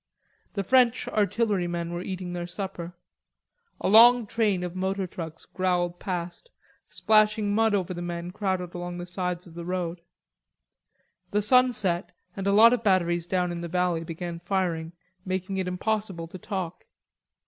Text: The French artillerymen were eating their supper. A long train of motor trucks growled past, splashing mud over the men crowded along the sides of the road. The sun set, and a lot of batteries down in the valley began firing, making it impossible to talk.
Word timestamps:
The 0.55 0.63
French 0.63 1.07
artillerymen 1.07 1.93
were 1.93 2.01
eating 2.01 2.33
their 2.33 2.47
supper. 2.47 2.95
A 3.79 3.87
long 3.87 4.25
train 4.25 4.63
of 4.63 4.75
motor 4.75 5.05
trucks 5.05 5.45
growled 5.45 5.99
past, 5.99 6.49
splashing 6.89 7.53
mud 7.53 7.75
over 7.75 7.93
the 7.93 8.01
men 8.01 8.31
crowded 8.31 8.73
along 8.73 8.97
the 8.97 9.05
sides 9.05 9.45
of 9.45 9.53
the 9.53 9.63
road. 9.63 10.01
The 11.29 11.43
sun 11.43 11.71
set, 11.71 12.13
and 12.35 12.47
a 12.47 12.51
lot 12.51 12.73
of 12.73 12.83
batteries 12.83 13.27
down 13.27 13.51
in 13.51 13.61
the 13.61 13.67
valley 13.67 14.03
began 14.03 14.39
firing, 14.39 14.93
making 15.23 15.57
it 15.57 15.67
impossible 15.67 16.27
to 16.29 16.39
talk. 16.39 16.87